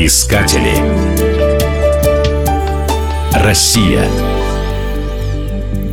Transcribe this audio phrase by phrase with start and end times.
[0.00, 0.74] Искатели.
[3.34, 4.04] Россия.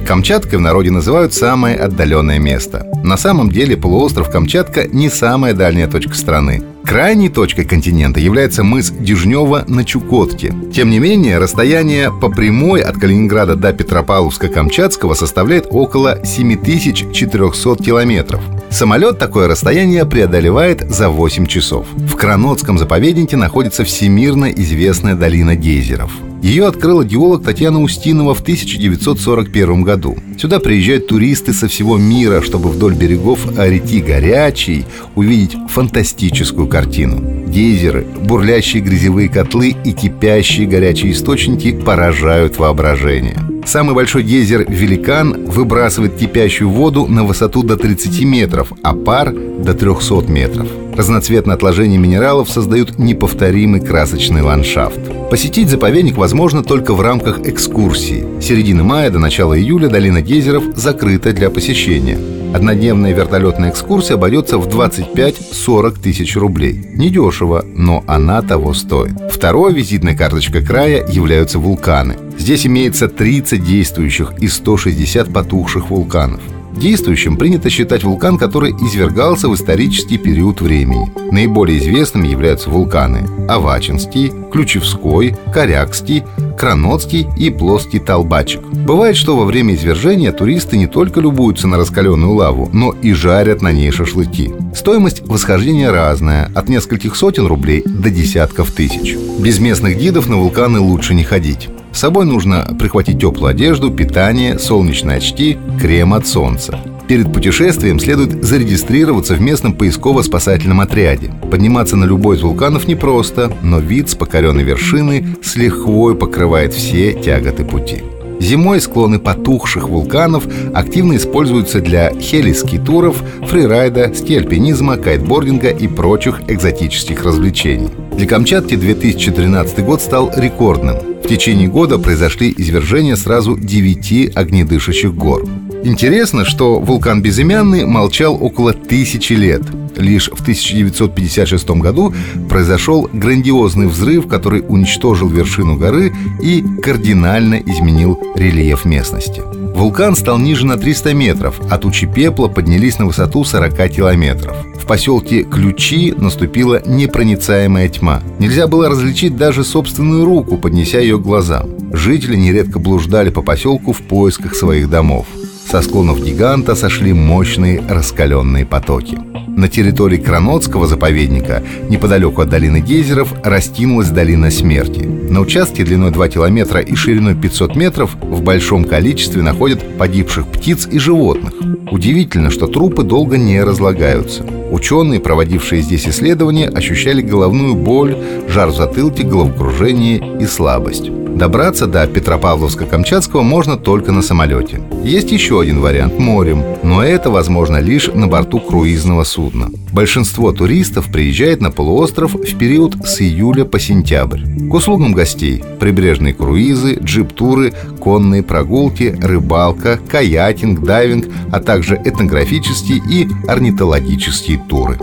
[0.06, 2.86] Камчаткой в народе называют самое отдаленное место.
[3.04, 6.62] На самом деле полуостров Камчатка не самая дальняя точка страны.
[6.84, 10.54] Крайней точкой континента является мыс Дежнева на Чукотке.
[10.72, 18.44] Тем не менее, расстояние по прямой от Калининграда до Петропавловска-Камчатского составляет около 7400 километров.
[18.76, 21.88] Самолет такое расстояние преодолевает за 8 часов.
[21.96, 26.12] В Кранотском заповеднике находится всемирно известная долина гейзеров.
[26.44, 30.18] Ее открыла геолог Татьяна Устинова в 1941 году.
[30.38, 34.84] Сюда приезжают туристы со всего мира, чтобы вдоль берегов Арети горячий
[35.16, 37.46] увидеть фантастическую картину.
[37.48, 43.55] Гейзеры, бурлящие грязевые котлы и кипящие горячие источники поражают воображение.
[43.66, 49.74] Самый большой гейзер «Великан» выбрасывает кипящую воду на высоту до 30 метров, а пар– до
[49.74, 50.68] 300 метров.
[50.96, 55.00] Разноцветные отложения минералов создают неповторимый красочный ландшафт.
[55.30, 58.24] Посетить заповедник возможно только в рамках экскурсии.
[58.40, 62.20] С середины мая до начала июля долина гейзеров закрыта для посещения.
[62.56, 66.86] Однодневная вертолетная экскурсия обойдется в 25-40 тысяч рублей.
[66.94, 69.12] Недешево, но она того стоит.
[69.30, 72.16] Второй визитной карточкой края являются вулканы.
[72.38, 76.40] Здесь имеется 30 действующих и 160 потухших вулканов.
[76.76, 81.12] Действующим принято считать вулкан, который извергался в исторический период времени.
[81.32, 86.24] Наиболее известными являются вулканы Авачинский, Ключевской, Корякский,
[86.58, 88.62] Кранотский и плоский Толбачик.
[88.62, 93.62] Бывает, что во время извержения туристы не только любуются на раскаленную лаву, но и жарят
[93.62, 94.54] на ней шашлыки.
[94.76, 99.16] Стоимость восхождения разная, от нескольких сотен рублей до десятков тысяч.
[99.40, 101.70] Без местных гидов на вулканы лучше не ходить.
[101.96, 106.78] С собой нужно прихватить теплую одежду, питание, солнечные очки, крем от солнца.
[107.08, 111.32] Перед путешествием следует зарегистрироваться в местном поисково-спасательном отряде.
[111.50, 117.14] Подниматься на любой из вулканов непросто, но вид с покоренной вершины с лихвой покрывает все
[117.14, 118.04] тяготы пути.
[118.42, 127.88] Зимой склоны потухших вулканов активно используются для хелискитуров, фрирайда, ски-альпинизма, кайтбординга и прочих экзотических развлечений.
[128.18, 131.15] Для Камчатки 2013 год стал рекордным.
[131.26, 135.44] В течение года произошли извержения сразу девяти огнедышащих гор.
[135.84, 139.64] Интересно, что вулкан Безымянный молчал около тысячи лет.
[139.98, 142.14] Лишь в 1956 году
[142.48, 146.14] произошел грандиозный взрыв, который уничтожил вершину горы
[146.44, 149.42] и кардинально изменил рельеф местности.
[149.76, 154.56] Вулкан стал ниже на 300 метров, а тучи пепла поднялись на высоту 40 километров.
[154.86, 158.22] В поселке Ключи наступила непроницаемая тьма.
[158.38, 161.72] Нельзя было различить даже собственную руку, поднеся ее к глазам.
[161.92, 165.26] Жители нередко блуждали по поселку в поисках своих домов.
[165.68, 169.18] Со склонов гиганта сошли мощные раскаленные потоки.
[169.56, 175.04] На территории Кранотского заповедника, неподалеку от долины гейзеров, растянулась долина смерти.
[175.04, 180.88] На участке длиной 2 километра и шириной 500 метров в большом количестве находят погибших птиц
[180.92, 181.54] и животных.
[181.90, 184.46] Удивительно, что трупы долго не разлагаются.
[184.72, 188.18] Ученые, проводившие здесь исследования, ощущали головную боль,
[188.50, 191.10] жар в затылке, головокружение и слабость.
[191.36, 194.82] Добраться до Петропавловска-Камчатского можно только на самолете.
[195.04, 199.70] Есть еще один вариант– морем, но это возможно лишь на борту круизного судна.
[199.92, 204.44] Большинство туристов приезжает на полуостров в период с июля по сентябрь.
[204.70, 213.28] К услугам гостей– прибрежные круизы, джип-туры, конные прогулки, рыбалка, каякинг, дайвинг, а также этнографические и
[213.46, 214.98] орнитологические туры.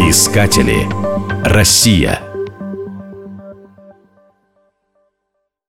[0.00, 0.86] Искатели.
[1.44, 2.20] Россия.